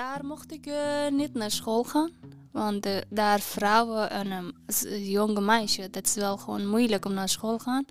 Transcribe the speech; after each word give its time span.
daar 0.00 0.24
mocht 0.24 0.52
ik 0.52 0.66
eh, 0.66 1.08
niet 1.10 1.34
naar 1.34 1.50
school 1.50 1.84
gaan. 1.84 2.10
Want 2.52 2.86
eh, 2.86 2.96
daar 3.08 3.40
vrouwen 3.40 4.10
en 4.10 4.30
een 4.30 4.54
jonge 5.04 5.40
meisje, 5.40 5.90
dat 5.90 6.06
is 6.06 6.14
wel 6.14 6.36
gewoon 6.36 6.66
moeilijk 6.66 7.04
om 7.04 7.14
naar 7.14 7.28
school 7.28 7.56
te 7.56 7.64
gaan. 7.64 7.84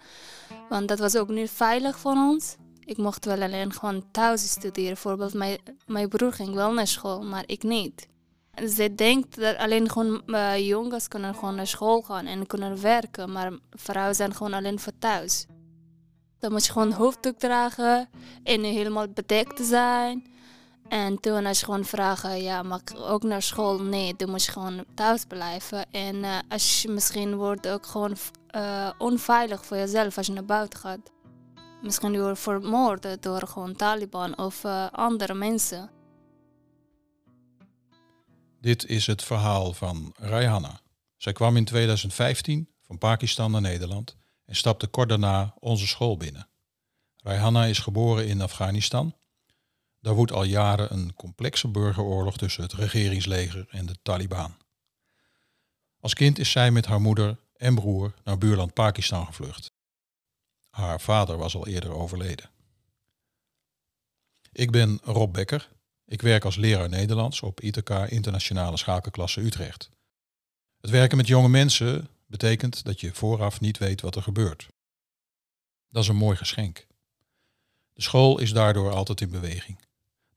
Want 0.70 0.88
dat 0.88 1.00
was 1.00 1.16
ook 1.16 1.30
niet 1.30 1.50
veilig 1.50 2.00
voor 2.00 2.12
ons. 2.12 2.56
Ik 2.86 2.98
mocht 2.98 3.26
wel 3.26 3.42
alleen 3.42 3.74
gewoon 3.74 4.12
thuis 4.12 4.50
studeren. 4.50 4.94
Bijvoorbeeld, 4.94 5.34
mijn, 5.34 5.58
mijn 5.86 6.10
broer 6.10 6.34
ging 6.34 6.54
wel 6.54 6.74
naar 6.74 6.88
school, 6.88 7.22
maar 7.24 7.44
ik 7.46 7.64
niet. 7.64 8.08
Ze 8.76 8.96
denkt 8.96 9.36
dat 9.40 9.58
alleen 9.58 9.90
gewoon 9.90 10.22
uh, 10.26 10.68
jongens 10.68 11.08
kunnen 11.08 11.36
gewoon 11.36 11.56
naar 11.56 11.68
school 11.68 12.02
gaan 12.02 12.26
en 12.26 12.48
kunnen 12.48 12.82
werken, 12.82 13.32
maar 13.32 13.52
vrouwen 13.72 14.16
zijn 14.16 14.36
gewoon 14.36 14.54
alleen 14.54 14.80
voor 14.80 14.94
thuis. 15.00 15.46
Dan 16.40 16.52
moet 16.52 16.66
je 16.66 16.72
gewoon 16.72 16.92
hoofddoek 16.92 17.38
dragen 17.40 18.10
en 18.44 18.64
helemaal 18.64 19.08
bedekt 19.08 19.66
zijn. 19.66 20.38
En 20.90 21.20
toen 21.20 21.46
als 21.46 21.60
je 21.60 21.66
gewoon 21.66 21.86
vragen, 21.86 22.42
ja, 22.42 22.64
mag 22.64 22.80
ik 22.80 22.92
ook 22.96 23.24
naar 23.24 23.42
school? 23.42 23.82
Nee, 23.82 24.16
dan 24.16 24.30
moet 24.30 24.44
je 24.44 24.52
gewoon 24.52 24.86
thuis 24.96 25.26
blijven. 25.28 25.92
En 25.92 26.16
uh, 26.16 26.38
als 26.48 26.82
je 26.82 26.90
misschien 26.90 27.36
wordt 27.36 27.68
ook 27.68 27.86
gewoon 27.86 28.16
uh, 28.56 28.90
onveilig 28.98 29.66
voor 29.66 29.78
jezelf 29.78 30.18
als 30.18 30.28
je 30.28 30.34
naar 30.34 30.46
buiten 30.46 30.80
gaat. 30.80 31.12
Misschien 31.82 32.12
je 32.12 32.36
vermoord 32.36 33.24
door 33.24 33.48
gewoon 33.48 33.76
Taliban 33.76 34.38
of 34.38 34.64
uh, 34.64 34.88
andere 34.92 35.34
mensen. 35.34 35.90
Dit 38.62 38.86
is 38.86 39.08
het 39.08 39.24
verhaal 39.24 39.74
van 39.74 40.14
Rayhanna. 40.18 40.80
Zij 41.18 41.34
kwam 41.34 41.58
in 41.58 41.66
2015 41.66 42.70
van 42.82 42.98
Pakistan 42.98 43.52
naar 43.52 43.62
Nederland 43.62 44.16
en 44.46 44.56
stapte 44.56 44.88
kort 44.88 45.10
daarna 45.10 45.54
onze 45.60 45.88
school 45.88 46.18
binnen. 46.18 46.48
Rayhanna 47.24 47.66
is 47.66 47.80
geboren 47.80 48.28
in 48.28 48.42
Afghanistan. 48.42 49.14
Daar 50.02 50.14
woedt 50.14 50.32
al 50.32 50.44
jaren 50.44 50.94
een 50.94 51.14
complexe 51.14 51.68
burgeroorlog 51.68 52.38
tussen 52.38 52.64
het 52.64 52.74
regeringsleger 52.74 53.68
en 53.70 53.86
de 53.86 53.96
Taliban. 54.02 54.58
Als 56.00 56.14
kind 56.14 56.40
is 56.40 56.52
zij 56.52 56.72
met 56.72 56.86
haar 56.86 57.02
moeder 57.02 57.40
en 57.56 57.76
broer 57.76 58.14
naar 58.24 58.38
buurland 58.38 58.74
Pakistan 58.74 59.26
gevlucht. 59.26 59.72
Haar 60.70 61.02
vader 61.02 61.38
was 61.38 61.56
al 61.56 61.68
eerder 61.68 61.92
overleden. 61.92 62.50
Ik 64.52 64.72
ben 64.72 65.00
Rob 65.04 65.34
Becker. 65.34 65.70
Ik 66.06 66.22
werk 66.22 66.46
als 66.46 66.56
leraar 66.56 66.90
Nederlands 66.90 67.42
op 67.42 67.62
ITK 67.62 67.90
Internationale 67.90 68.78
Schakelklasse 68.78 69.42
Utrecht. 69.42 69.90
Het 70.82 70.90
werken 70.90 71.18
met 71.18 71.28
jonge 71.28 71.50
mensen 71.50 72.10
betekent 72.26 72.84
dat 72.84 73.00
je 73.00 73.14
vooraf 73.14 73.60
niet 73.60 73.78
weet 73.78 74.02
wat 74.02 74.16
er 74.16 74.22
gebeurt. 74.22 74.68
Dat 75.90 76.04
is 76.04 76.10
een 76.10 76.16
mooi 76.16 76.38
geschenk. 76.38 76.88
De 77.94 78.02
school 78.02 78.40
is 78.40 78.54
daardoor 78.54 78.92
altijd 78.92 79.22
in 79.22 79.30
beweging. 79.30 79.80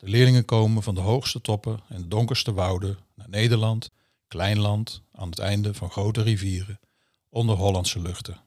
De 0.03 0.09
leerlingen 0.09 0.45
komen 0.45 0.83
van 0.83 0.95
de 0.95 1.01
hoogste 1.01 1.41
toppen 1.41 1.81
en 1.89 2.03
de 2.03 2.09
donkerste 2.09 2.53
wouden 2.53 2.99
naar 3.15 3.29
Nederland, 3.29 3.91
klein 4.29 4.59
land 4.59 5.03
aan 5.13 5.29
het 5.29 5.39
einde 5.39 5.75
van 5.75 5.91
grote 5.91 6.23
rivieren, 6.23 6.81
onder 7.29 7.57
Hollandse 7.57 8.01
luchten. 8.01 8.41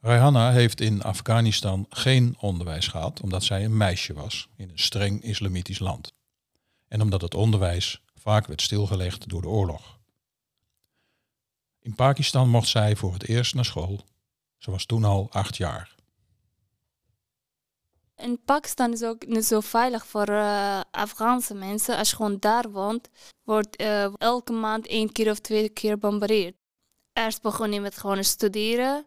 Rayhanna 0.00 0.52
heeft 0.52 0.80
in 0.80 1.02
Afghanistan 1.02 1.86
geen 1.88 2.36
onderwijs 2.40 2.88
gehad 2.88 3.20
omdat 3.20 3.44
zij 3.44 3.64
een 3.64 3.76
meisje 3.76 4.14
was 4.14 4.48
in 4.56 4.70
een 4.70 4.78
streng 4.78 5.22
islamitisch 5.22 5.78
land. 5.78 6.12
En 6.88 7.00
omdat 7.00 7.20
het 7.20 7.34
onderwijs 7.34 8.00
vaak 8.14 8.46
werd 8.46 8.62
stilgelegd 8.62 9.28
door 9.28 9.42
de 9.42 9.48
oorlog. 9.48 9.98
In 11.80 11.94
Pakistan 11.94 12.48
mocht 12.48 12.68
zij 12.68 12.96
voor 12.96 13.12
het 13.12 13.28
eerst 13.28 13.54
naar 13.54 13.64
school. 13.64 14.04
Ze 14.58 14.70
was 14.70 14.84
toen 14.84 15.04
al 15.04 15.28
acht 15.30 15.56
jaar. 15.56 15.94
In 18.16 18.44
Pakistan 18.44 18.92
is 18.92 19.02
ook 19.02 19.26
niet 19.26 19.44
zo 19.44 19.60
veilig 19.60 20.06
voor 20.06 20.28
uh, 20.28 20.80
Afghaanse 20.90 21.54
mensen. 21.54 21.96
Als 21.96 22.10
je 22.10 22.16
gewoon 22.16 22.36
daar 22.38 22.70
woont, 22.70 23.08
wordt 23.42 23.80
uh, 23.80 24.20
elke 24.20 24.52
maand 24.52 24.86
één 24.86 25.12
keer 25.12 25.30
of 25.30 25.38
twee 25.38 25.68
keer 25.68 25.98
bombardeerd. 25.98 26.56
Eerst 27.12 27.42
begon 27.42 27.72
je 27.72 27.80
met 27.80 27.98
gewoon 27.98 28.24
studeren. 28.24 29.06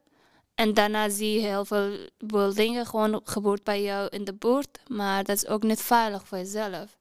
En 0.56 0.74
daarna 0.74 1.10
zie 1.10 1.34
je 1.34 1.48
heel 1.48 1.66
veel, 1.66 2.54
dingen 2.54 2.86
gewoon 2.86 3.22
gebeurd 3.24 3.64
bij 3.64 3.82
jou 3.82 4.08
in 4.08 4.24
de 4.24 4.34
buurt. 4.34 4.80
Maar 4.88 5.24
dat 5.24 5.36
is 5.36 5.48
ook 5.48 5.64
niet 5.64 5.82
veilig 5.82 6.28
voor 6.28 6.38
jezelf. 6.38 6.98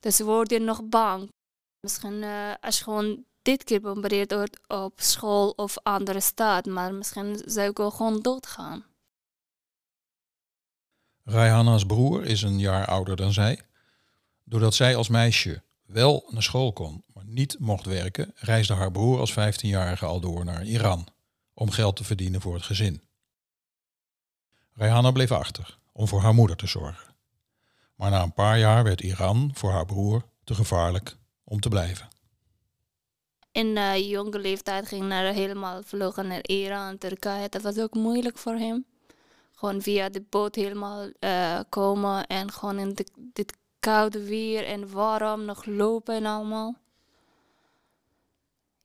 Dus 0.00 0.20
word 0.20 0.50
je 0.50 0.58
nog 0.58 0.84
bang. 0.84 1.32
Misschien 1.80 2.22
uh, 2.22 2.52
als 2.60 2.78
je 2.78 2.84
gewoon 2.84 3.24
dit 3.42 3.64
keer 3.64 3.80
bombardeerd 3.80 4.32
wordt 4.32 4.60
op 4.68 4.92
school 4.96 5.50
of 5.50 5.78
andere 5.82 6.20
stad. 6.20 6.66
Maar 6.66 6.94
misschien 6.94 7.42
zou 7.44 7.68
ik 7.68 7.76
wel 7.76 7.90
gewoon 7.90 8.20
doodgaan. 8.20 8.84
Rayhanna's 11.24 11.86
broer 11.86 12.24
is 12.24 12.42
een 12.42 12.58
jaar 12.58 12.86
ouder 12.86 13.16
dan 13.16 13.32
zij. 13.32 13.60
Doordat 14.44 14.74
zij 14.74 14.96
als 14.96 15.08
meisje 15.08 15.62
wel 15.86 16.24
naar 16.30 16.42
school 16.42 16.72
kon, 16.72 17.04
maar 17.14 17.24
niet 17.26 17.56
mocht 17.58 17.86
werken, 17.86 18.32
reisde 18.34 18.74
haar 18.74 18.90
broer 18.90 19.20
als 19.20 19.32
15-jarige 19.32 20.04
al 20.04 20.20
door 20.20 20.44
naar 20.44 20.64
Iran 20.64 21.06
om 21.54 21.70
geld 21.70 21.96
te 21.96 22.04
verdienen 22.04 22.40
voor 22.40 22.54
het 22.54 22.62
gezin. 22.62 23.02
Rayhanna 24.72 25.10
bleef 25.10 25.30
achter 25.30 25.78
om 25.92 26.08
voor 26.08 26.20
haar 26.20 26.34
moeder 26.34 26.56
te 26.56 26.66
zorgen. 26.66 27.14
Maar 27.94 28.10
na 28.10 28.22
een 28.22 28.32
paar 28.32 28.58
jaar 28.58 28.84
werd 28.84 29.00
Iran 29.00 29.50
voor 29.54 29.70
haar 29.70 29.86
broer 29.86 30.24
te 30.44 30.54
gevaarlijk 30.54 31.16
om 31.44 31.60
te 31.60 31.68
blijven. 31.68 32.08
In 33.52 33.66
uh, 33.66 34.10
jonge 34.10 34.38
leeftijd 34.38 34.88
ging 34.88 35.08
hij 35.08 35.34
helemaal 35.34 35.82
vlogen 35.82 36.26
naar 36.26 36.42
Iran, 36.46 36.98
Turkije. 36.98 37.48
Dat 37.48 37.62
was 37.62 37.78
ook 37.78 37.94
moeilijk 37.94 38.38
voor 38.38 38.54
hem 38.54 38.84
gewoon 39.64 39.82
via 39.82 40.08
de 40.08 40.20
boot 40.20 40.54
helemaal 40.54 41.08
uh, 41.20 41.60
komen 41.68 42.26
en 42.26 42.52
gewoon 42.52 42.78
in 42.78 42.94
de, 42.94 43.06
dit 43.16 43.56
koude 43.80 44.24
weer 44.24 44.66
en 44.66 44.90
warm 44.90 45.44
nog 45.44 45.64
lopen 45.64 46.14
en 46.14 46.26
allemaal. 46.26 46.74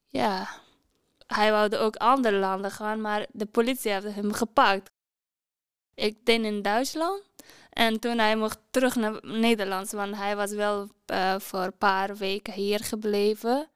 Ja, 0.08 0.48
hij 1.28 1.52
wilde 1.52 1.78
ook 1.78 1.96
andere 1.96 2.38
landen 2.38 2.72
gaan, 2.72 3.02
maar 3.02 3.26
de 3.32 3.46
politie 3.46 3.92
heeft 3.92 4.16
hem 4.16 4.34
gepakt. 4.34 4.92
Ik 5.96 6.26
deed 6.26 6.44
in 6.44 6.62
Duitsland 6.62 7.24
en 7.70 8.00
toen 8.00 8.18
hij 8.18 8.36
mocht 8.36 8.60
terug 8.70 8.96
naar 8.96 9.20
Nederland, 9.22 9.92
want 9.92 10.16
hij 10.16 10.36
was 10.36 10.52
wel 10.52 10.90
uh, 11.12 11.40
voor 11.40 11.60
een 11.64 11.78
paar 11.78 12.16
weken 12.16 12.54
hier 12.54 12.80
gebleven. 12.80 13.70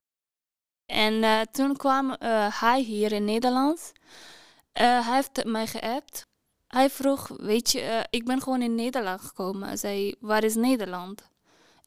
En 0.85 1.13
uh, 1.13 1.41
toen 1.41 1.77
kwam 1.77 2.15
hij 2.59 2.81
hier 2.81 3.11
in 3.11 3.25
Nederland. 3.25 3.91
hij 4.71 5.03
heeft 5.03 5.45
mij 5.45 5.67
geappt 5.67 6.31
hij 6.73 6.89
vroeg, 6.89 7.27
weet 7.27 7.71
je, 7.71 7.81
uh, 7.81 7.99
ik 8.09 8.25
ben 8.25 8.41
gewoon 8.41 8.61
in 8.61 8.75
Nederland 8.75 9.21
gekomen. 9.21 9.67
Hij 9.67 9.77
zei, 9.77 10.15
waar 10.19 10.43
is 10.43 10.55
Nederland? 10.55 11.29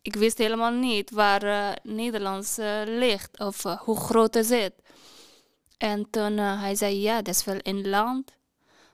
Ik 0.03 0.15
wist 0.15 0.39
helemaal 0.39 0.71
niet 0.71 1.11
waar 1.11 1.45
uh, 1.45 1.73
Nederlands 1.83 2.59
uh, 2.59 2.81
ligt 2.85 3.39
of 3.39 3.63
hoe 3.63 3.97
groot 3.97 4.37
is 4.37 4.49
het. 4.49 4.75
En 5.79 6.11
toen 6.11 6.37
hij 6.37 6.75
zei, 6.75 7.01
ja, 7.01 7.23
dat 7.23 7.35
is 7.35 7.45
wel 7.45 7.59
in 7.63 7.89
land. 7.89 8.33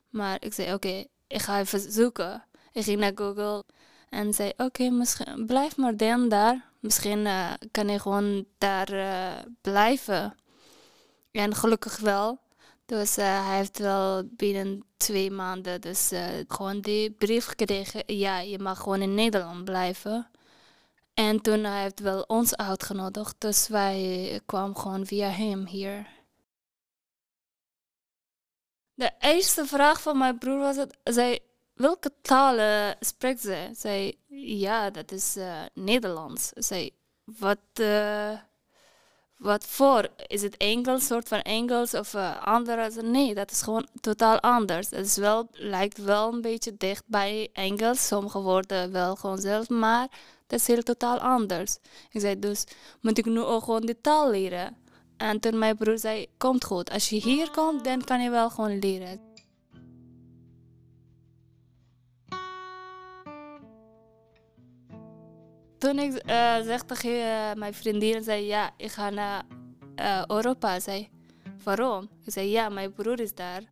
Maar 0.08 0.36
ik 0.40 0.52
zei, 0.52 0.74
oké, 0.74 1.04
ik 1.26 1.40
ga 1.42 1.58
even 1.58 1.92
zoeken. 1.92 2.44
Ik 2.72 2.84
ging 2.84 3.00
naar 3.00 3.12
Google 3.14 3.64
en 4.08 4.34
zei, 4.34 4.52
oké, 4.56 4.90
misschien 4.90 5.46
blijf 5.46 5.76
maar 5.76 5.96
dan 5.96 6.28
daar. 6.28 6.70
Misschien 6.80 7.28
kan 7.70 7.90
ik 7.90 8.00
gewoon 8.00 8.44
daar 8.58 8.88
blijven. 9.60 10.36
En 11.30 11.54
gelukkig 11.54 11.98
wel. 11.98 12.41
Dus 12.98 13.18
uh, 13.18 13.46
hij 13.46 13.56
heeft 13.56 13.78
wel 13.78 14.22
binnen 14.24 14.84
twee 14.96 15.30
maanden 15.30 15.80
dus 15.80 16.12
uh, 16.12 16.26
gewoon 16.48 16.80
die 16.80 17.10
brief 17.10 17.46
gekregen. 17.46 18.02
Ja, 18.06 18.38
je 18.38 18.58
mag 18.58 18.78
gewoon 18.78 19.02
in 19.02 19.14
Nederland 19.14 19.64
blijven. 19.64 20.30
En 21.14 21.40
toen 21.40 21.64
hij 21.64 21.82
heeft 21.82 22.00
wel 22.00 22.22
ons 22.22 22.56
uitgenodigd. 22.56 23.34
Dus 23.38 23.68
wij 23.68 24.40
kwamen 24.46 24.76
gewoon 24.76 25.06
via 25.06 25.28
hem 25.28 25.66
hier. 25.66 26.06
De 28.94 29.10
eerste 29.18 29.66
vraag 29.66 30.02
van 30.02 30.18
mijn 30.18 30.38
broer 30.38 30.58
was: 30.58 30.76
het, 30.76 30.96
zei, 31.04 31.38
welke 31.74 32.12
talen 32.22 32.96
spreekt 33.00 33.40
ze? 33.40 33.68
Zei, 33.72 34.18
ja, 34.58 34.90
dat 34.90 35.12
is 35.12 35.36
uh, 35.36 35.62
Nederlands. 35.74 36.48
Zei, 36.54 36.90
wat 37.24 37.58
wat 39.42 39.64
voor? 39.66 40.08
Is 40.26 40.42
het 40.42 40.56
Engels, 40.56 41.06
soort 41.06 41.28
van 41.28 41.40
Engels 41.40 41.94
of 41.94 42.14
uh, 42.14 42.46
andere? 42.46 43.02
Nee, 43.02 43.34
dat 43.34 43.50
is 43.50 43.62
gewoon 43.62 43.86
totaal 44.00 44.40
anders. 44.40 44.90
Het 44.90 45.06
is 45.06 45.16
wel, 45.16 45.48
lijkt 45.52 45.98
wel 45.98 46.32
een 46.32 46.40
beetje 46.40 46.74
dicht 46.76 47.02
bij 47.06 47.48
Engels. 47.52 48.06
Sommige 48.06 48.40
woorden 48.40 48.92
wel 48.92 49.16
gewoon 49.16 49.38
zelf, 49.38 49.68
maar 49.68 50.08
dat 50.46 50.60
is 50.60 50.66
heel 50.66 50.82
totaal 50.82 51.18
anders. 51.18 51.76
Ik 52.10 52.20
zei 52.20 52.38
dus, 52.38 52.64
moet 53.00 53.18
ik 53.18 53.24
nu 53.24 53.40
ook 53.40 53.64
gewoon 53.64 53.86
de 53.86 54.00
taal 54.00 54.30
leren? 54.30 54.76
En 55.16 55.40
toen 55.40 55.58
mijn 55.58 55.76
broer 55.76 55.98
zei, 55.98 56.26
komt 56.38 56.64
goed. 56.64 56.90
Als 56.90 57.08
je 57.08 57.16
hier 57.16 57.50
komt, 57.50 57.84
dan 57.84 58.04
kan 58.04 58.22
je 58.22 58.30
wel 58.30 58.50
gewoon 58.50 58.78
leren. 58.78 59.31
Toen 65.82 65.98
ik 65.98 66.12
uh, 66.12 66.60
zeg 66.60 66.82
tegen 66.82 67.10
uh, 67.10 67.52
mijn 67.54 67.74
vriendin, 67.74 68.22
zei 68.22 68.46
ja, 68.46 68.70
ik 68.76 68.90
ga 68.90 69.10
naar 69.10 69.42
uh, 70.00 70.24
Europa. 70.26 70.80
Zei, 70.80 71.08
waarom? 71.64 72.08
Ik 72.24 72.32
zei 72.32 72.50
ja, 72.50 72.68
mijn 72.68 72.92
broer 72.92 73.20
is 73.20 73.34
daar. 73.34 73.62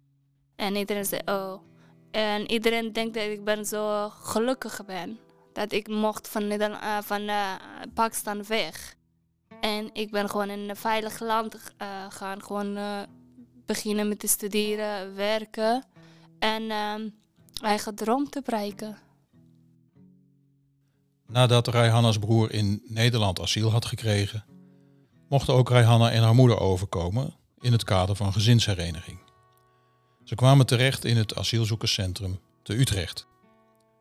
En 0.57 0.77
iedereen 0.77 1.05
zei 1.05 1.21
oh. 1.25 1.63
En 2.11 2.51
iedereen 2.51 2.93
denkt 2.93 3.15
dat 3.15 3.25
ik 3.25 3.45
ben 3.45 3.65
zo 3.65 4.09
gelukkig 4.09 4.85
ben. 4.87 5.19
Dat 5.53 5.73
ik 5.73 5.89
mocht 5.89 6.29
van, 6.29 6.47
Nederland, 6.47 7.05
van 7.05 7.31
Pakistan 7.95 8.45
weg. 8.47 8.95
En 9.61 9.91
ik 9.93 10.11
ben 10.11 10.31
gewoon 10.31 10.51
in 10.51 10.69
een 10.69 10.77
veilig 10.77 11.21
land 11.21 11.57
gaan. 12.09 12.43
Gewoon 12.43 12.79
beginnen 13.67 14.09
met 14.09 14.19
te 14.19 14.27
studeren, 14.29 15.15
werken. 15.15 15.85
En 16.39 16.71
eigen 17.63 17.95
droom 17.95 18.31
te 18.31 18.43
bereiken. 18.45 18.97
Nadat 21.33 21.69
Raihanna's 21.69 22.19
broer 22.19 22.53
in 22.53 22.83
Nederland 22.87 23.41
asiel 23.41 23.71
had 23.71 23.85
gekregen, 23.85 24.45
mochten 25.29 25.55
ook 25.55 25.69
Raihanna 25.69 26.11
en 26.11 26.23
haar 26.23 26.35
moeder 26.35 26.59
overkomen 26.59 27.35
in 27.61 27.73
het 27.73 27.85
kader 27.85 28.17
van 28.17 28.33
gezinshereniging. 28.33 29.19
Ze 30.25 30.35
kwamen 30.35 30.67
terecht 30.67 31.05
in 31.05 31.17
het 31.17 31.37
asielzoekerscentrum 31.37 32.41
te 32.63 32.79
Utrecht. 32.79 33.27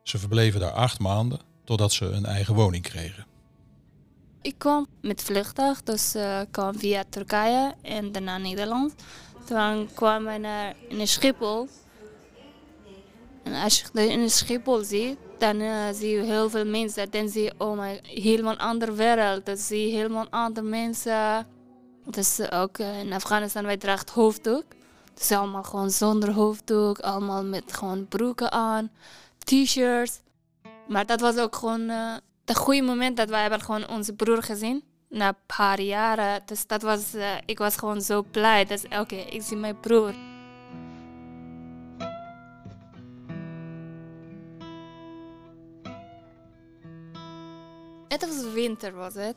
Ze 0.02 0.18
verbleven 0.18 0.60
daar 0.60 0.72
acht 0.72 0.98
maanden 0.98 1.40
totdat 1.64 1.92
ze 1.92 2.04
een 2.04 2.24
eigen 2.26 2.54
woning 2.54 2.82
kregen. 2.82 3.26
Ik 4.42 4.54
kwam 4.58 4.86
met 5.00 5.22
vliegtuig, 5.22 5.82
dus 5.82 6.14
uh, 6.14 6.40
kwam 6.50 6.78
via 6.78 7.04
Turkije 7.08 7.74
en 7.82 8.12
daarna 8.12 8.38
Nederland. 8.38 8.94
Toen 9.44 9.88
kwamen 9.94 10.32
we 10.32 10.38
naar, 10.38 10.74
Schiphol. 11.06 11.68
En 13.42 13.54
als 13.54 13.84
je 13.92 14.08
in 14.08 14.30
Schiphol 14.30 14.84
ziet, 14.84 15.16
dan 15.38 15.60
uh, 15.60 15.84
zie 15.92 16.10
je 16.10 16.22
heel 16.22 16.50
veel 16.50 16.64
mensen. 16.64 17.10
Dan 17.10 17.28
zie 17.28 17.42
je, 17.42 17.52
oh 17.58 17.78
my, 17.78 18.00
helemaal 18.02 18.52
een 18.52 18.58
andere 18.58 18.92
wereld. 18.92 19.46
Dan 19.46 19.56
zie 19.56 19.86
je 19.86 19.96
helemaal 19.96 20.26
andere 20.30 20.66
mensen. 20.66 21.46
Dus 22.04 22.50
ook 22.50 22.78
uh, 22.78 23.00
in 23.00 23.12
Afghanistan, 23.12 23.64
wij 23.64 23.76
draagt 23.76 24.10
hoofddoek. 24.10 24.64
Dus 25.14 25.32
allemaal 25.32 25.62
gewoon 25.62 25.90
zonder 25.90 26.32
hoofddoek. 26.32 26.98
Allemaal 26.98 27.44
met 27.44 27.72
gewoon 27.72 28.08
broeken 28.08 28.52
aan, 28.52 28.90
t-shirts. 29.38 30.20
Maar 30.88 31.06
dat 31.06 31.20
was 31.20 31.36
ook 31.36 31.56
gewoon 31.56 31.88
het 32.44 32.56
goede 32.56 32.82
moment 32.82 33.16
dat 33.16 33.28
wij 33.28 33.40
hebben 33.40 33.60
gewoon 33.60 33.88
onze 33.88 34.12
broer 34.12 34.42
gezien. 34.42 34.84
Na 35.08 35.28
een 35.28 35.56
paar 35.56 35.80
jaren. 35.80 36.42
Dus 36.46 36.66
dat 36.66 36.82
was, 36.82 37.02
ik 37.46 37.58
was 37.58 37.76
gewoon 37.76 38.02
zo 38.02 38.24
blij. 38.30 38.64
Dus 38.64 38.84
oké, 38.98 39.14
ik 39.14 39.42
zie 39.42 39.56
mijn 39.56 39.80
broer. 39.80 40.14
Het 48.10 48.26
was 48.26 48.52
winter, 48.52 48.94
was 48.94 49.14
het. 49.14 49.34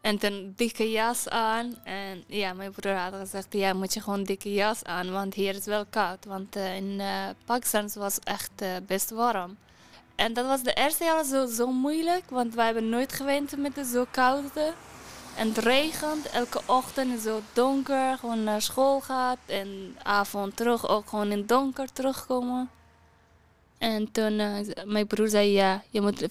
En 0.00 0.16
een 0.20 0.52
dikke 0.56 0.90
jas 0.90 1.28
aan. 1.28 1.74
En 1.84 2.24
ja, 2.26 2.52
mijn 2.52 2.72
broer 2.72 2.94
had 2.94 3.14
gezegd, 3.14 3.46
ja, 3.50 3.72
moet 3.72 3.94
je 3.94 4.00
gewoon 4.00 4.24
dikke 4.24 4.52
jas 4.52 4.84
aan, 4.84 5.10
want 5.10 5.34
hier 5.34 5.54
is 5.54 5.64
wel 5.64 5.84
koud. 5.90 6.24
Want 6.24 6.56
uh, 6.56 6.76
in 6.76 7.00
uh, 7.00 7.24
Pakistan 7.44 7.90
was 7.94 8.14
het 8.14 8.24
echt 8.24 8.50
uh, 8.62 8.68
best 8.86 9.10
warm. 9.10 9.56
En 10.14 10.32
dat 10.32 10.46
was 10.46 10.62
de 10.62 10.72
eerste 10.72 11.04
jaar 11.04 11.24
zo, 11.24 11.46
zo 11.46 11.72
moeilijk, 11.72 12.30
want 12.30 12.54
wij 12.54 12.64
hebben 12.64 12.88
nooit 12.88 13.12
gewend 13.12 13.56
met 13.56 13.74
de 13.74 13.84
zo 13.84 14.06
koude. 14.10 14.72
En 15.36 15.48
het 15.48 15.58
regent 15.58 16.30
elke 16.30 16.60
ochtend 16.66 17.20
zo 17.20 17.40
donker, 17.52 18.18
gewoon 18.18 18.44
naar 18.44 18.62
school 18.62 19.00
gaat. 19.00 19.38
En 19.46 19.96
avond 20.02 20.56
terug 20.56 20.88
ook 20.88 21.08
gewoon 21.08 21.32
in 21.32 21.46
donker 21.46 21.92
terugkomen. 21.92 22.70
En 23.86 24.12
toen 24.12 24.36
mijn 24.84 25.06
broer 25.06 25.28
zei, 25.28 25.50
ja, 25.50 25.82
je 25.90 26.00
moet 26.00 26.26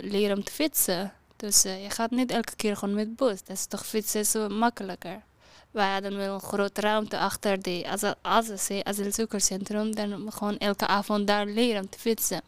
leren 0.00 0.36
om 0.36 0.44
te 0.44 0.52
fietsen. 0.52 1.12
Dus 1.36 1.64
uh, 1.64 1.82
je 1.82 1.90
gaat 1.90 2.10
niet 2.10 2.30
elke 2.30 2.56
keer 2.56 2.76
gewoon 2.76 2.94
met 2.94 3.16
bus. 3.16 3.42
Dat 3.44 3.56
is 3.56 3.66
toch 3.66 3.86
fietsen 3.86 4.26
zo 4.26 4.48
makkelijker. 4.48 5.22
Wij 5.70 5.92
hadden 5.92 6.16
wel 6.16 6.34
een 6.34 6.40
grote 6.40 6.80
ruimte 6.80 7.18
achter 7.18 7.62
de 7.62 7.86
asielzoekerscentrum. 8.82 9.94
Dan 9.94 10.32
gewoon 10.32 10.58
elke 10.58 10.86
avond 10.86 11.26
daar 11.26 11.46
leren 11.46 11.80
om 11.80 11.88
te 11.88 11.98
fietsen. 11.98 12.40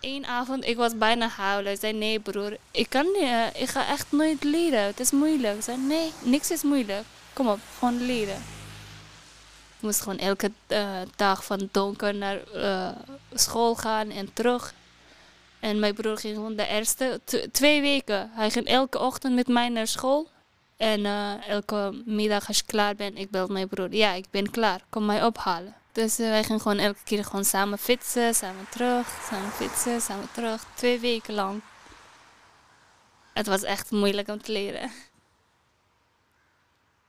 Eén 0.00 0.26
avond, 0.26 0.64
ik 0.64 0.76
was 0.76 0.98
bijna 0.98 1.28
huilen. 1.28 1.72
Ik 1.72 1.80
zei, 1.80 1.92
nee 1.92 2.20
broer, 2.20 2.56
ik 2.70 2.88
kan 2.88 3.06
niet, 3.12 3.62
ik 3.62 3.68
ga 3.68 3.88
echt 3.88 4.06
nooit 4.12 4.44
leren. 4.44 4.82
Het 4.82 5.00
is 5.00 5.10
moeilijk. 5.10 5.56
Ik 5.56 5.62
zei, 5.62 5.76
nee, 5.76 6.12
niks 6.22 6.50
is 6.50 6.62
moeilijk. 6.62 7.04
Kom 7.32 7.48
op, 7.48 7.58
gewoon 7.78 8.06
leren. 8.06 8.42
Ik 9.76 9.82
moest 9.82 10.00
gewoon 10.00 10.18
elke 10.18 10.50
dag 11.16 11.44
van 11.44 11.68
donker 11.72 12.14
naar 12.14 12.38
school 13.40 13.74
gaan 13.74 14.10
en 14.10 14.32
terug. 14.32 14.74
En 15.60 15.78
mijn 15.78 15.94
broer 15.94 16.18
ging 16.18 16.34
gewoon 16.34 16.56
de 16.56 16.66
eerste 16.66 17.20
twee 17.52 17.80
weken. 17.80 18.30
Hij 18.32 18.50
ging 18.50 18.66
elke 18.66 18.98
ochtend 18.98 19.34
met 19.34 19.48
mij 19.48 19.68
naar 19.68 19.86
school. 19.86 20.28
En 20.76 21.00
uh, 21.00 21.48
elke 21.48 22.02
middag 22.04 22.48
als 22.48 22.58
ik 22.60 22.66
klaar 22.66 22.94
ben, 22.94 23.16
ik 23.16 23.30
bel 23.30 23.46
mijn 23.46 23.68
broer. 23.68 23.94
Ja, 23.94 24.12
ik 24.12 24.26
ben 24.30 24.50
klaar. 24.50 24.80
Kom 24.88 25.04
mij 25.04 25.24
ophalen. 25.24 25.74
Dus 25.92 26.20
uh, 26.20 26.28
wij 26.28 26.44
gingen 26.44 26.60
gewoon 26.60 26.78
elke 26.78 27.02
keer 27.04 27.24
gewoon 27.24 27.44
samen 27.44 27.78
fietsen, 27.78 28.34
samen 28.34 28.66
terug, 28.70 29.08
samen 29.30 29.50
fietsen, 29.50 30.00
samen 30.00 30.28
terug. 30.32 30.64
Twee 30.74 30.98
weken 30.98 31.34
lang. 31.34 31.62
Het 33.32 33.46
was 33.46 33.62
echt 33.62 33.90
moeilijk 33.90 34.28
om 34.28 34.42
te 34.42 34.52
leren. 34.52 34.90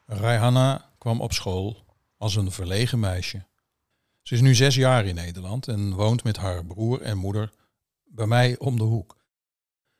Raihanna 0.05 0.89
kwam 0.97 1.21
op 1.21 1.33
school 1.33 1.85
als 2.17 2.35
een 2.35 2.51
verlegen 2.51 2.99
meisje. 2.99 3.45
Ze 4.27 4.33
is 4.33 4.41
nu 4.41 4.55
zes 4.55 4.75
jaar 4.75 5.05
in 5.05 5.15
Nederland 5.15 5.67
en 5.67 5.93
woont 5.93 6.23
met 6.23 6.37
haar 6.37 6.65
broer 6.65 7.01
en 7.01 7.17
moeder 7.17 7.53
bij 8.03 8.25
mij 8.25 8.57
om 8.57 8.77
de 8.77 8.83
hoek. 8.83 9.17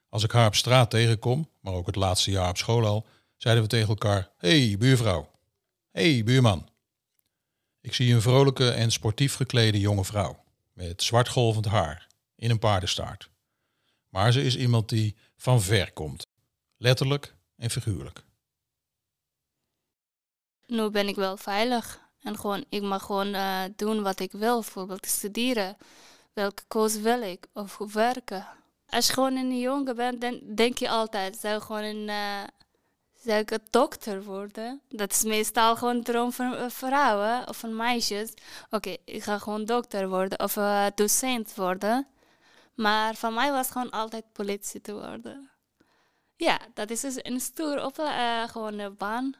Als 0.09 0.23
ik 0.23 0.31
haar 0.31 0.47
op 0.47 0.55
straat 0.55 0.89
tegenkom, 0.89 1.49
maar 1.59 1.73
ook 1.73 1.85
het 1.85 1.95
laatste 1.95 2.31
jaar 2.31 2.49
op 2.49 2.57
school 2.57 2.85
al, 2.85 3.07
zeiden 3.37 3.63
we 3.63 3.69
tegen 3.69 3.87
elkaar: 3.87 4.31
hey, 4.37 4.75
buurvrouw. 4.79 5.31
hey, 5.91 6.23
buurman. 6.23 6.69
Ik 7.81 7.93
zie 7.93 8.13
een 8.13 8.21
vrolijke 8.21 8.69
en 8.69 8.91
sportief 8.91 9.35
geklede 9.35 9.79
jonge 9.79 10.05
vrouw 10.05 10.43
met 10.73 11.03
zwart 11.03 11.29
golvend 11.29 11.65
haar 11.65 12.07
in 12.35 12.49
een 12.49 12.59
paardenstaart. 12.59 13.29
Maar 14.09 14.31
ze 14.31 14.43
is 14.43 14.57
iemand 14.57 14.89
die 14.89 15.15
van 15.35 15.61
ver 15.61 15.93
komt, 15.93 16.25
letterlijk 16.77 17.35
en 17.55 17.69
figuurlijk. 17.69 18.23
Nu 20.65 20.89
ben 20.89 21.07
ik 21.07 21.15
wel 21.15 21.37
veilig 21.37 22.06
en 22.27 22.37
gewoon, 22.37 22.65
ik 22.69 22.81
mag 22.81 23.03
gewoon 23.03 23.27
uh, 23.27 23.63
doen 23.75 24.01
wat 24.01 24.19
ik 24.19 24.31
wil, 24.31 24.53
bijvoorbeeld 24.59 25.05
studeren 25.05 25.77
welke 26.33 26.63
koos 26.67 26.95
wil 26.95 27.21
ik 27.21 27.47
of 27.53 27.77
werken. 27.93 28.47
Als 28.89 29.07
je 29.07 29.13
gewoon 29.13 29.35
een 29.35 29.59
jongen 29.59 29.95
bent, 29.95 30.21
dan 30.21 30.39
denk 30.55 30.77
je 30.77 30.89
altijd, 30.89 31.37
zou 31.37 31.61
gewoon 31.61 31.83
een, 31.83 32.07
uh, 32.07 32.43
zou 33.23 33.39
ik 33.39 33.51
een 33.51 33.67
dokter 33.69 34.23
worden? 34.23 34.81
Dat 34.89 35.11
is 35.11 35.23
meestal 35.23 35.75
gewoon 35.75 35.95
een 35.95 36.03
droom 36.03 36.31
van 36.31 36.53
uh, 36.53 36.69
vrouwen 36.69 37.47
of 37.47 37.57
van 37.57 37.75
meisjes. 37.75 38.33
Oké, 38.69 38.95
ik 39.05 39.23
ga 39.23 39.37
gewoon 39.37 39.65
dokter 39.65 40.09
worden 40.09 40.39
of 40.39 40.55
uh, 40.55 40.85
docent 40.95 41.55
worden. 41.55 42.07
Maar 42.73 43.15
van 43.15 43.33
mij 43.33 43.51
was 43.51 43.69
gewoon 43.69 43.89
altijd 43.89 44.23
politie 44.31 44.81
te 44.81 44.93
worden. 44.93 45.49
Ja, 46.35 46.59
dat 46.73 46.89
is 46.89 47.01
dus 47.01 47.15
een 47.17 47.39
stoer 47.39 47.85
op 47.85 47.95
gewoon 48.47 48.79
een 48.79 48.97
baan. 48.97 49.35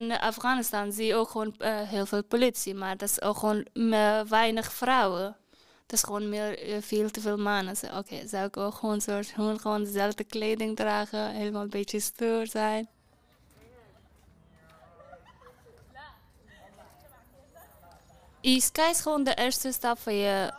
In 0.00 0.18
Afghanistan 0.18 0.92
zie 0.92 1.06
je 1.06 1.14
ook 1.14 1.30
gewoon 1.30 1.54
heel 1.64 2.06
veel 2.06 2.24
politie, 2.24 2.74
maar 2.74 2.96
dat 2.96 3.08
is 3.08 3.22
ook 3.22 3.36
gewoon 3.36 3.66
weinig 4.28 4.72
vrouwen. 4.72 5.36
Het 5.82 5.92
is 5.92 6.02
gewoon 6.02 6.28
meer, 6.28 6.58
eh, 6.58 6.76
veel 6.80 7.10
te 7.10 7.20
veel 7.20 7.36
mannen. 7.36 7.74
Oké, 7.84 7.96
okay, 7.96 8.26
zou 8.28 8.46
ik 8.46 8.56
ook 8.56 8.74
gewoon, 8.74 9.00
soort, 9.00 9.32
gewoon 9.36 9.84
dezelfde 9.84 10.24
kleding 10.24 10.76
dragen, 10.76 11.30
helemaal 11.30 11.62
een 11.62 11.70
beetje 11.70 12.00
stoer 12.00 12.46
zijn. 12.46 12.88
Sky 18.42 18.88
is 18.90 19.00
gewoon 19.00 19.24
de 19.24 19.34
eerste 19.34 19.72
stap 19.72 19.98
van 19.98 20.14
je 20.14 20.52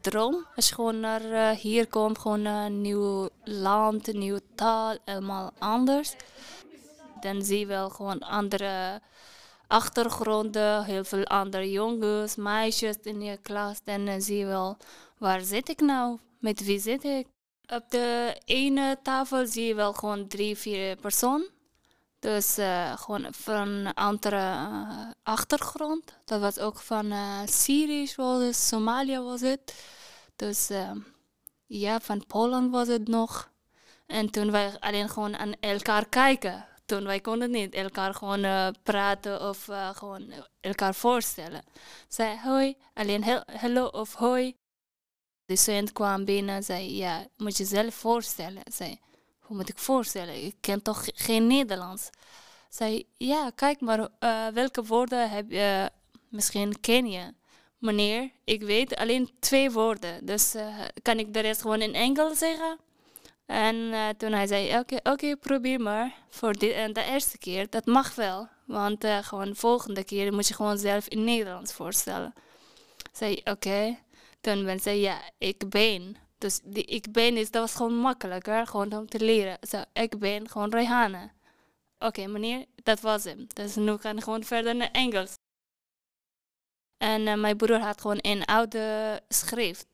droom. 0.00 0.46
Als 0.56 0.68
je 0.68 0.74
gewoon 0.74 1.00
naar 1.00 1.54
hier 1.54 1.86
komt, 1.86 2.18
gewoon 2.18 2.44
een 2.44 2.80
nieuw 2.80 3.28
land, 3.44 4.08
een 4.08 4.18
nieuwe 4.18 4.42
taal, 4.54 4.96
helemaal 5.04 5.52
anders. 5.58 6.14
Dan 7.20 7.42
zie 7.42 7.58
je 7.58 7.66
wel 7.66 7.90
gewoon 7.90 8.18
andere 8.18 9.00
achtergronden, 9.66 10.84
heel 10.84 11.04
veel 11.04 11.24
andere 11.24 11.70
jongens, 11.70 12.36
meisjes 12.36 12.96
in 13.02 13.20
je 13.20 13.36
klas. 13.36 13.78
Dan 13.84 14.20
zie 14.20 14.38
je 14.38 14.46
wel, 14.46 14.76
waar 15.18 15.40
zit 15.40 15.68
ik 15.68 15.80
nou? 15.80 16.18
Met 16.38 16.64
wie 16.64 16.80
zit 16.80 17.04
ik? 17.04 17.26
Op 17.66 17.90
de 17.90 18.36
ene 18.44 18.98
tafel 19.02 19.46
zie 19.46 19.66
je 19.66 19.74
wel 19.74 19.92
gewoon 19.92 20.28
drie, 20.28 20.56
vier 20.56 20.96
personen. 20.96 21.48
Dus 22.18 22.58
uh, 22.58 22.98
gewoon 22.98 23.26
van 23.30 23.68
een 23.68 23.94
andere 23.94 24.36
uh, 24.36 25.10
achtergrond. 25.22 26.18
Dat 26.24 26.40
was 26.40 26.58
ook 26.58 26.78
van 26.78 27.06
uh, 27.06 27.38
Syrië, 27.46 28.12
was 28.16 28.42
het, 28.42 28.56
Somalië 28.56 29.18
was 29.18 29.40
het. 29.40 29.74
Dus 30.36 30.70
ja, 31.66 32.00
van 32.00 32.26
Polen 32.26 32.70
was 32.70 32.88
het 32.88 33.08
nog. 33.08 33.50
En 34.06 34.30
toen 34.30 34.50
wij 34.50 34.76
alleen 34.78 35.08
gewoon 35.08 35.36
aan 35.36 35.52
elkaar 35.60 36.08
kijken 36.08 36.67
toen 36.88 37.04
wij 37.04 37.20
konden 37.20 37.50
niet 37.50 37.74
elkaar 37.74 38.14
gewoon 38.14 38.44
uh, 38.44 38.68
praten 38.82 39.48
of 39.48 39.68
uh, 39.68 39.88
gewoon 39.88 40.32
elkaar 40.60 40.94
voorstellen. 40.94 41.62
Zei 42.08 42.38
hoi, 42.42 42.76
alleen 42.94 43.24
he 43.24 43.40
hello 43.46 43.86
of 43.86 44.14
hoi. 44.14 44.56
De 45.44 45.56
student 45.56 45.92
kwam 45.92 46.24
binnen 46.24 46.62
zei 46.62 46.96
ja, 46.96 47.26
moet 47.36 47.56
je 47.56 47.64
zelf 47.64 47.94
voorstellen. 47.94 48.62
Zei, 48.72 49.00
hoe 49.38 49.56
moet 49.56 49.68
ik 49.68 49.78
voorstellen? 49.78 50.44
Ik 50.44 50.54
ken 50.60 50.82
toch 50.82 51.04
geen 51.14 51.46
Nederlands? 51.46 52.10
Zei 52.68 53.06
ja, 53.16 53.50
kijk 53.54 53.80
maar 53.80 53.98
uh, 53.98 54.46
welke 54.46 54.84
woorden 54.84 55.30
heb 55.30 55.50
je, 55.50 55.90
misschien 56.28 56.80
ken 56.80 57.06
je. 57.06 57.34
meneer, 57.78 58.30
ik 58.44 58.62
weet 58.62 58.96
alleen 58.96 59.30
twee 59.40 59.70
woorden. 59.70 60.26
Dus 60.26 60.54
kan 61.02 61.18
ik 61.18 61.34
de 61.34 61.40
rest 61.40 61.60
gewoon 61.60 61.80
in 61.82 61.94
Engels 61.94 62.38
zeggen? 62.38 62.78
En 63.48 63.74
uh, 63.76 64.08
toen 64.08 64.32
hij 64.32 64.46
zei, 64.46 64.78
oké, 64.78 64.98
okay, 65.02 65.36
probeer 65.36 65.80
maar. 65.80 66.14
Voor 66.28 66.52
de, 66.52 66.88
uh, 66.88 66.94
de 66.94 67.02
eerste 67.02 67.38
keer, 67.38 67.70
dat 67.70 67.86
mag 67.86 68.14
wel. 68.14 68.48
Want 68.64 69.06
gewoon 69.20 69.48
de 69.48 69.54
volgende 69.54 70.04
keer 70.04 70.32
moet 70.32 70.48
je 70.48 70.54
gewoon 70.54 70.78
zelf 70.78 71.08
in 71.08 71.24
Nederlands 71.24 71.72
voorstellen. 71.72 72.34
Zei, 73.12 73.40
oké. 73.44 73.98
Toen 74.40 74.64
ben 74.64 74.80
zei, 74.80 75.00
ja, 75.00 75.20
ik 75.38 75.68
ben. 75.68 76.16
Dus 76.38 76.60
die 76.64 76.84
ik 76.84 77.12
ben 77.12 77.36
is, 77.36 77.50
dat 77.50 77.62
was 77.62 77.74
gewoon 77.74 77.96
makkelijker, 77.96 78.66
gewoon 78.66 78.92
om 78.92 79.08
te 79.08 79.20
leren. 79.20 79.58
Zo, 79.68 79.82
ik 79.92 80.18
ben 80.18 80.48
gewoon 80.48 80.70
Rehane. 80.70 81.30
Oké, 81.98 82.26
meneer, 82.26 82.64
dat 82.74 83.00
was 83.00 83.24
hem. 83.24 83.46
Dus 83.52 83.74
nu 83.74 83.96
kan 83.96 84.16
ik 84.16 84.22
gewoon 84.22 84.44
verder 84.44 84.76
naar 84.76 84.90
Engels. 84.90 85.34
En 86.96 87.20
uh, 87.20 87.34
mijn 87.34 87.56
broer 87.56 87.80
had 87.80 88.00
gewoon 88.00 88.18
een 88.20 88.44
oude 88.44 89.20
schrift. 89.28 89.86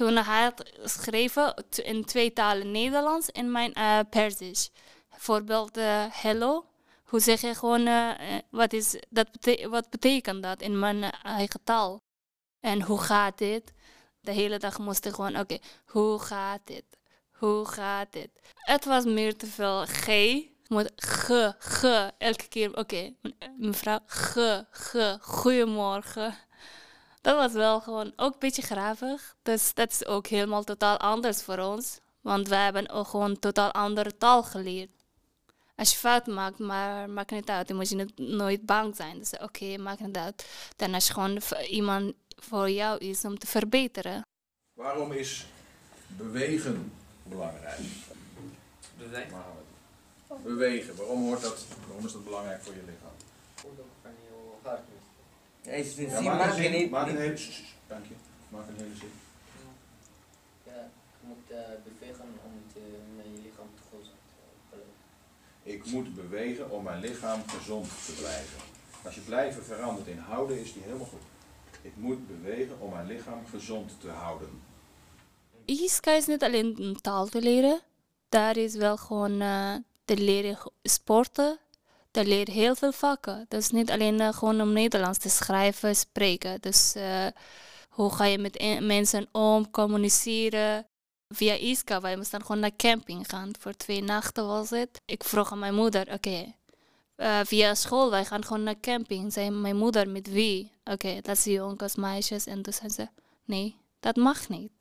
Toen 0.00 0.16
hij 0.16 0.42
had 0.42 0.70
geschreven 0.80 1.54
in 1.82 2.04
twee 2.04 2.32
talen, 2.32 2.70
Nederlands 2.70 3.30
en 3.30 3.52
mijn 3.52 3.72
uh, 3.78 3.98
Persisch. 4.10 4.70
Bijvoorbeeld 5.10 5.78
uh, 5.78 6.04
hello. 6.08 6.64
Hoe 7.04 7.20
zeg 7.20 7.40
je 7.40 7.54
gewoon, 7.54 8.14
wat, 8.50 8.72
is, 8.72 8.96
dat 9.08 9.28
wat 9.68 9.90
betekent 9.90 10.42
dat 10.42 10.60
in 10.60 10.78
mijn 10.78 11.02
eigen 11.22 11.60
taal? 11.64 12.02
En 12.60 12.82
hoe 12.82 13.00
gaat 13.00 13.38
dit? 13.38 13.72
De 14.20 14.32
hele 14.32 14.58
dag 14.58 14.78
moest 14.78 15.04
ik 15.04 15.14
gewoon, 15.14 15.38
oké, 15.38 15.58
hoe 15.86 16.18
gaat 16.18 16.60
dit? 16.64 16.84
Hoe 17.30 17.64
gaat 17.64 18.12
dit? 18.12 18.30
Het 18.54 18.84
was 18.84 19.04
meer 19.04 19.36
te 19.36 19.46
veel 19.46 19.84
G. 19.86 20.06
Moet 20.68 20.92
ge, 20.96 21.54
ge, 21.58 22.12
elke 22.18 22.48
keer, 22.48 22.76
oké, 22.76 23.14
mevrouw, 23.56 23.98
ge, 24.06 24.66
ge, 24.70 25.18
goedemorgen. 25.20 26.34
Dat 27.20 27.36
was 27.36 27.52
wel 27.52 27.80
gewoon 27.80 28.12
ook 28.16 28.32
een 28.32 28.38
beetje 28.38 28.62
gravig. 28.62 29.36
Dus 29.42 29.74
dat 29.74 29.90
is 29.90 30.06
ook 30.06 30.26
helemaal 30.26 30.64
totaal 30.64 30.96
anders 30.96 31.42
voor 31.42 31.58
ons. 31.58 31.98
Want 32.20 32.48
wij 32.48 32.64
hebben 32.64 32.88
ook 32.88 33.06
gewoon 33.06 33.38
totaal 33.38 33.72
andere 33.72 34.16
taal 34.16 34.42
geleerd. 34.42 34.90
Als 35.76 35.92
je 35.92 35.98
fout 35.98 36.26
maakt, 36.26 36.58
maar 36.58 37.10
maakt 37.10 37.30
niet 37.30 37.48
uit. 37.48 37.68
Dan 37.68 37.76
moet 37.76 37.88
je 37.88 38.08
nooit 38.16 38.66
bang 38.66 38.96
zijn. 38.96 39.18
Dus 39.18 39.32
oké, 39.32 39.42
okay, 39.44 39.76
maakt 39.76 40.00
niet 40.00 40.16
uit. 40.16 40.48
Dan 40.76 40.94
als 40.94 41.06
je 41.06 41.12
gewoon 41.12 41.40
iemand 41.68 42.12
voor 42.36 42.70
jou 42.70 42.98
is 42.98 43.24
om 43.24 43.38
te 43.38 43.46
verbeteren. 43.46 44.22
Waarom 44.72 45.12
is 45.12 45.46
bewegen 46.06 46.92
belangrijk? 47.22 47.78
Bewegen? 48.98 49.42
Bewegen, 50.42 50.96
waarom, 50.96 51.22
hoort 51.22 51.42
dat, 51.42 51.64
waarom 51.86 52.06
is 52.06 52.12
dat 52.12 52.24
belangrijk 52.24 52.62
voor 52.62 52.74
je 52.74 52.80
lichaam? 52.86 53.10
Ja, 55.70 56.20
maak, 56.20 56.56
een 56.56 56.72
zin, 56.72 56.90
maak 56.90 57.08
een 57.08 57.16
hele 57.16 57.36
zin. 57.36 57.64
Dank 57.86 58.06
je. 58.06 58.14
Maak 58.48 58.68
een 58.68 58.76
hele 58.76 58.96
zin. 58.96 59.12
Ja, 60.66 60.90
je 61.20 61.26
moet 61.26 61.50
uh, 61.50 61.58
bewegen 61.84 62.24
om 62.44 62.72
te, 62.72 62.80
mijn 63.16 63.42
lichaam 63.42 63.68
te 63.74 63.82
gezond 63.90 64.16
te 64.30 64.66
blijven. 64.68 64.92
Ik 65.62 65.84
moet 65.92 66.14
bewegen 66.14 66.70
om 66.70 66.82
mijn 66.82 67.00
lichaam 67.00 67.42
gezond 67.46 67.88
te 68.06 68.12
blijven. 68.12 68.58
Als 69.04 69.14
je 69.14 69.20
blijven 69.20 69.64
verandert 69.64 70.06
in 70.06 70.18
houden, 70.18 70.60
is 70.60 70.72
die 70.72 70.82
helemaal 70.82 71.06
goed. 71.06 71.22
Ik 71.82 71.96
moet 71.96 72.26
bewegen 72.26 72.80
om 72.80 72.90
mijn 72.90 73.06
lichaam 73.06 73.46
gezond 73.46 74.00
te 74.00 74.08
houden. 74.08 74.62
ISKA 75.64 76.12
is 76.12 76.26
niet 76.26 76.42
alleen 76.42 76.82
een 76.82 77.00
taal 77.00 77.26
te 77.26 77.42
leren. 77.42 77.80
Daar 78.28 78.56
is 78.56 78.74
wel 78.74 78.96
gewoon 78.96 79.42
uh, 79.42 79.74
te 80.04 80.16
leren 80.16 80.58
sporten. 80.82 81.58
Te 82.10 82.24
leren 82.24 82.54
heel 82.54 82.74
veel 82.74 82.92
vakken. 82.92 83.46
Dus 83.48 83.70
niet 83.70 83.90
alleen 83.90 84.20
uh, 84.20 84.32
gewoon 84.32 84.60
om 84.60 84.72
Nederlands 84.72 85.18
te 85.18 85.28
schrijven, 85.28 85.96
spreken. 85.96 86.60
Dus 86.60 86.94
uh, 86.96 87.26
hoe 87.88 88.12
ga 88.12 88.24
je 88.24 88.38
met 88.38 88.80
mensen 88.80 89.28
om, 89.32 89.70
communiceren. 89.70 90.86
Via 91.28 91.54
ISKA, 91.54 92.00
wij 92.00 92.16
moesten 92.16 92.40
gewoon 92.40 92.60
naar 92.60 92.76
camping 92.76 93.28
gaan. 93.28 93.50
Voor 93.58 93.72
twee 93.72 94.02
nachten 94.02 94.46
was 94.46 94.70
het. 94.70 95.00
Ik 95.04 95.24
vroeg 95.24 95.52
aan 95.52 95.58
mijn 95.58 95.74
moeder, 95.74 96.12
oké, 96.12 96.54
uh, 97.20 97.40
via 97.44 97.74
school, 97.74 98.10
wij 98.10 98.24
gaan 98.24 98.44
gewoon 98.44 98.62
naar 98.62 98.80
camping. 98.80 99.32
Zei 99.32 99.50
mijn 99.50 99.76
moeder, 99.76 100.08
met 100.08 100.30
wie? 100.30 100.72
Oké, 100.84 101.20
dat 101.22 101.36
is 101.36 101.44
jongens, 101.44 101.94
meisjes. 101.94 102.46
En 102.46 102.62
toen 102.62 102.72
zei 102.72 102.90
ze, 102.90 103.08
nee, 103.44 103.76
dat 104.00 104.16
mag 104.16 104.48
niet. 104.48 104.72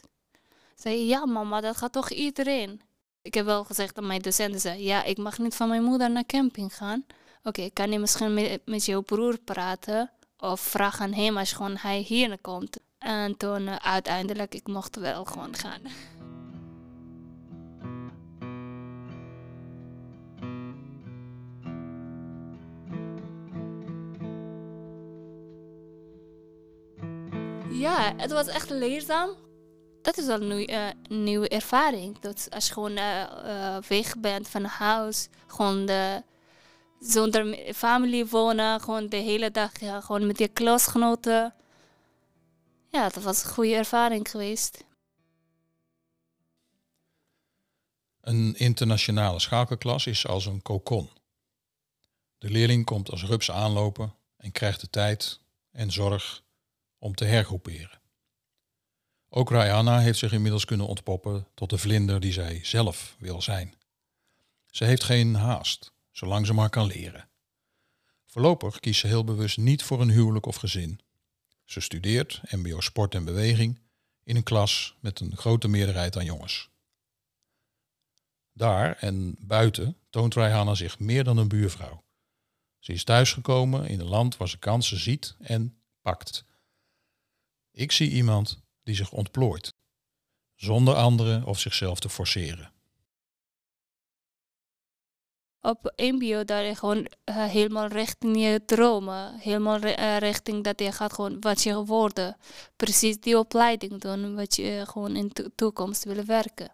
Zei, 0.75 1.05
ja 1.05 1.25
mama, 1.25 1.62
dat 1.62 1.77
gaat 1.77 1.91
toch 1.91 2.09
iedereen? 2.09 2.81
Ik 3.21 3.33
heb 3.33 3.45
wel 3.45 3.63
gezegd 3.63 3.98
aan 3.98 4.07
mijn 4.07 4.21
docenten, 4.21 4.59
zei, 4.59 4.83
ja, 4.83 5.03
ik 5.03 5.17
mag 5.17 5.38
niet 5.38 5.55
van 5.55 5.69
mijn 5.69 5.83
moeder 5.83 6.12
naar 6.12 6.25
camping 6.25 6.75
gaan. 6.75 7.05
Oké, 7.43 7.48
okay, 7.60 7.72
kan 7.74 7.91
je 7.91 8.00
misschien 8.00 8.34
met, 8.34 8.62
met 8.65 8.86
jouw 8.86 9.01
broer 9.01 9.38
praten? 9.38 10.12
Of 10.38 10.60
vraag 10.60 11.01
aan 11.01 11.13
hem 11.13 11.38
als 11.38 11.53
gewoon 11.53 11.77
hij 11.77 12.00
hier 12.00 12.38
komt. 12.41 12.77
En 12.98 13.38
toen 13.38 13.62
uh, 13.62 13.75
uiteindelijk, 13.75 14.55
ik 14.55 14.67
mocht 14.67 14.96
wel 14.96 15.25
gewoon 15.25 15.55
gaan. 15.55 15.81
Ja, 27.69 28.13
het 28.17 28.31
was 28.31 28.48
echt 28.48 28.69
leerzaam. 28.69 29.29
Dat 30.01 30.17
is 30.17 30.25
wel 30.25 30.41
een, 30.41 30.72
uh, 30.72 30.88
nieuwe 31.10 31.48
ervaring. 31.48 32.19
Dat 32.19 32.48
als 32.50 32.67
je 32.67 32.74
gewoon 32.74 32.98
uh, 32.98 33.22
uh, 33.46 33.77
weg 33.88 34.17
bent 34.17 34.48
van 34.48 34.63
huis, 34.63 35.29
gewoon 35.48 35.86
de, 35.86 36.24
zonder 37.00 37.74
familie 37.74 38.25
wonen, 38.25 38.82
gewoon 38.82 39.08
de 39.08 39.18
hele 39.18 39.51
dag 39.51 39.79
ja, 39.79 40.01
gewoon 40.01 40.27
met 40.27 40.39
je 40.39 40.48
klasgenoten. 40.48 41.53
Ja, 42.88 43.10
dat 43.10 43.24
was 43.24 43.44
een 43.44 43.50
goede 43.50 43.75
ervaring 43.75 44.29
geweest. 44.29 44.84
Een 48.22 48.56
internationale 48.58 49.39
schakelklas 49.39 50.06
is 50.08 50.27
als 50.27 50.46
een 50.46 50.62
kokon. 50.62 51.10
De 52.38 52.50
leerling 52.50 52.86
komt 52.86 53.12
als 53.12 53.24
rups 53.24 53.51
aanlopen 53.51 54.15
en 54.38 54.51
krijgt 54.51 54.82
de 54.82 54.89
tijd 54.89 55.39
en 55.72 55.91
zorg 55.91 56.44
om 57.00 57.15
te 57.15 57.25
hergroeperen. 57.25 58.00
Ook 59.29 59.50
Rihanna 59.50 60.00
heeft 60.00 60.20
zich 60.20 60.32
inmiddels 60.32 60.65
kunnen 60.65 60.88
ontpoppen 60.88 61.48
tot 61.53 61.70
de 61.70 61.77
vlinder 61.77 62.20
die 62.20 62.34
zij 62.34 62.60
zelf 62.63 63.15
wil 63.20 63.41
zijn. 63.41 63.74
Ze 64.65 64.84
heeft 64.84 65.03
geen 65.03 65.36
haast, 65.36 65.94
zolang 66.19 66.45
ze 66.45 66.53
maar 66.53 66.69
kan 66.69 66.85
leren. 66.85 67.29
Voorlopig 68.25 68.79
kiest 68.79 68.99
ze 68.99 69.07
heel 69.07 69.23
bewust 69.23 69.57
niet 69.57 69.83
voor 69.83 70.01
een 70.01 70.09
huwelijk 70.09 70.45
of 70.45 70.55
gezin. 70.55 70.99
Ze 71.65 71.79
studeert 71.79 72.41
MBO 72.51 72.81
Sport 72.81 73.15
en 73.15 73.25
Beweging 73.25 73.79
in 74.23 74.35
een 74.35 74.43
klas 74.43 74.95
met 74.99 75.19
een 75.19 75.38
grote 75.38 75.67
meerderheid 75.67 76.17
aan 76.17 76.25
jongens. 76.25 76.69
Daar 78.53 78.97
en 78.97 79.35
buiten 79.39 79.97
toont 80.09 80.35
Rihanna 80.35 80.75
zich 80.75 80.99
meer 80.99 81.23
dan 81.23 81.38
een 81.38 81.47
buurvrouw. 81.47 82.03
Ze 82.79 82.93
is 82.93 83.03
thuisgekomen 83.03 83.88
in 83.88 83.99
een 83.99 84.07
land 84.07 84.38
waar 84.38 84.49
ze 84.49 84.57
kansen 84.57 84.99
ziet 84.99 85.35
en 85.39 85.81
pakt. 86.01 86.45
Ik 87.71 87.91
zie 87.91 88.09
iemand 88.09 88.61
die 88.83 88.95
zich 88.95 89.11
ontplooit, 89.11 89.73
zonder 90.55 90.95
anderen 90.95 91.43
of 91.43 91.59
zichzelf 91.59 91.99
te 91.99 92.09
forceren. 92.09 92.71
Op 95.61 95.93
MBO 95.95 96.45
daar 96.45 96.63
je 96.63 96.75
gewoon 96.75 96.97
uh, 96.97 97.43
helemaal 97.43 97.87
richting 97.87 98.41
je 98.43 98.61
dromen, 98.65 99.35
helemaal 99.35 99.83
uh, 99.83 100.17
richting 100.17 100.63
dat 100.63 100.79
je 100.79 100.91
gaat 100.91 101.13
gewoon 101.13 101.39
wat 101.39 101.63
je 101.63 101.85
worden, 101.85 102.37
precies 102.75 103.19
die 103.19 103.37
opleiding 103.37 104.01
doen 104.01 104.35
wat 104.35 104.55
je 104.55 104.75
uh, 104.75 104.87
gewoon 104.87 105.15
in 105.15 105.29
de 105.33 105.51
toekomst 105.55 106.03
wil 106.03 106.25
werken. 106.25 106.71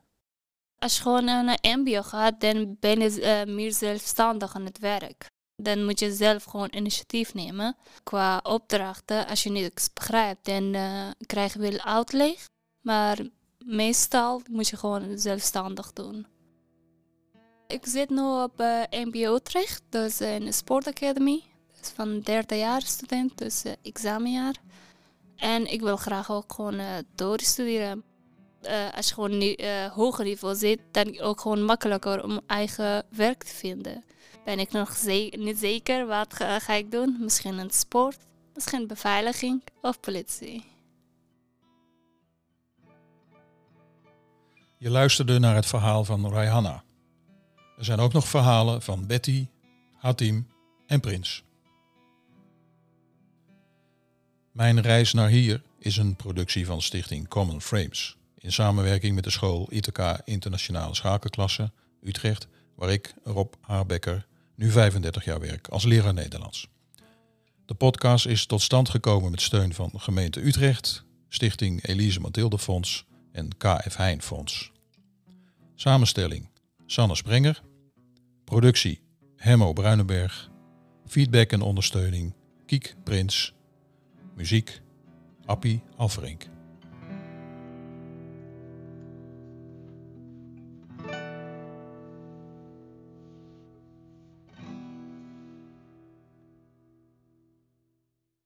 Als 0.78 0.96
je 0.96 1.02
gewoon 1.02 1.26
naar 1.26 1.60
MBO 1.62 2.02
gaat, 2.02 2.42
dan 2.42 2.78
ben 2.80 3.00
je 3.00 3.44
meer 3.48 3.74
zelfstandig 3.74 4.56
aan 4.56 4.66
het 4.66 4.80
werk. 4.80 5.26
Dan 5.56 5.86
moet 5.86 6.00
je 6.00 6.14
zelf 6.14 6.44
gewoon 6.44 6.70
initiatief 6.72 7.34
nemen. 7.34 7.76
Qua 8.04 8.40
opdrachten, 8.44 9.28
als 9.28 9.44
je 9.44 9.50
niks 9.50 9.94
begrijpt, 9.94 10.46
dan 10.46 10.76
krijg 11.26 11.54
je 11.54 11.60
wel 11.60 11.80
uitleg. 11.80 12.46
Maar 12.82 13.20
meestal 13.66 14.42
moet 14.50 14.68
je 14.68 14.78
gewoon 14.78 15.18
zelfstandig 15.18 15.94
doen. 15.94 16.26
Ik 17.68 17.86
zit 17.86 18.10
nu 18.10 18.22
op 18.22 18.62
uh, 18.62 18.82
MBO 18.90 19.38
terecht, 19.38 19.82
dus 19.90 20.20
een 20.20 20.54
sportacademy. 20.54 21.44
Dus 21.80 21.90
van 21.90 22.20
derde 22.20 22.56
jaar 22.56 22.82
student, 22.82 23.38
dus 23.38 23.66
uh, 23.66 23.72
examenjaar. 23.82 24.56
En 25.36 25.72
ik 25.72 25.82
wil 25.82 25.98
graag 25.98 26.32
ook 26.32 26.54
gewoon 26.54 26.80
uh, 26.80 26.86
doorstuderen. 27.16 28.04
Als 28.96 29.08
je 29.08 29.14
gewoon 29.14 29.38
nu, 29.38 29.56
hoger 29.94 30.24
niveau 30.24 30.56
zit, 30.56 30.80
dan 30.92 31.06
is 31.06 31.20
ook 31.20 31.42
gewoon 31.42 31.64
makkelijker 31.64 32.24
om 32.24 32.40
eigen 32.48 33.06
werk 33.10 33.44
te 33.44 33.56
vinden 33.56 34.04
ben 34.46 34.60
ik 34.60 34.72
nog 34.72 35.04
niet 35.32 35.60
zeker 35.60 36.06
wat 36.06 36.34
ga, 36.34 36.60
ga, 36.60 36.74
ik 36.74 36.92
doen. 36.92 37.18
Misschien 37.20 37.58
een 37.58 37.70
sport, 37.70 38.18
misschien 38.54 38.88
beveiliging 38.88 39.64
of 39.82 40.00
politie. 40.00 40.64
Je 44.78 44.90
luisterde 44.90 45.40
naar 45.40 45.56
het 45.56 45.66
verhaal 45.66 46.04
van 46.04 46.30
Raihanna. 46.30 46.85
Er 47.78 47.86
zijn 47.86 48.00
ook 48.00 48.14
nog 48.14 48.28
verhalen 48.28 48.82
van 48.82 49.08
Betty, 49.08 49.48
Hatim 49.94 50.48
en 50.88 51.00
Prins. 51.00 51.44
Mijn 54.52 54.82
reis 54.82 55.14
naar 55.14 55.30
hier 55.30 55.62
is 55.80 55.98
een 55.98 56.16
productie 56.16 56.66
van 56.66 56.82
Stichting 56.82 57.28
Common 57.28 57.62
Frames. 57.62 58.18
In 58.38 58.52
samenwerking 58.52 59.16
met 59.16 59.24
de 59.24 59.30
school 59.30 59.68
ITK 59.70 60.22
Internationale 60.24 60.96
Schakelklasse 60.96 61.72
Utrecht, 62.04 62.48
waar 62.76 62.92
ik, 62.92 63.14
Rob 63.24 63.54
Haarbekker, 63.62 64.26
nu 64.56 64.72
35 64.72 65.26
jaar 65.26 65.40
werk 65.40 65.68
als 65.68 65.84
leraar 65.84 66.14
Nederlands. 66.14 66.68
De 67.66 67.74
podcast 67.74 68.26
is 68.26 68.46
tot 68.46 68.62
stand 68.62 68.90
gekomen 68.90 69.32
met 69.32 69.42
steun 69.42 69.74
van 69.74 69.92
gemeente 69.96 70.46
Utrecht, 70.46 71.04
Stichting 71.30 71.88
Elise 71.88 72.20
Mathilde 72.20 72.60
Fonds 72.60 73.06
en 73.32 73.58
KF 73.58 73.96
Heijn 73.96 74.22
Fonds. 74.22 74.72
Samenstelling 75.76 76.48
Sanne 76.88 77.16
Sprenger. 77.16 77.62
Productie 78.44 79.00
Hemmo 79.36 79.74
Bruinenberg. 79.74 80.50
Feedback 81.06 81.52
en 81.52 81.62
ondersteuning 81.62 82.34
Kiek 82.66 82.96
Prins. 83.04 83.54
Muziek 84.36 84.82
Appie 85.46 85.82
Alverink. 85.98 86.55